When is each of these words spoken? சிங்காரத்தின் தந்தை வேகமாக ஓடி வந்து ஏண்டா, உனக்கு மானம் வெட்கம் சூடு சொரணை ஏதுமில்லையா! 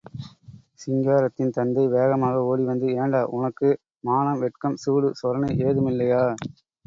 சிங்காரத்தின் 0.75 1.53
தந்தை 1.57 1.83
வேகமாக 1.87 2.39
ஓடி 2.45 2.63
வந்து 2.63 2.87
ஏண்டா, 2.95 3.21
உனக்கு 3.31 3.69
மானம் 4.03 4.41
வெட்கம் 4.45 4.79
சூடு 4.83 5.11
சொரணை 5.21 5.51
ஏதுமில்லையா! 5.67 6.23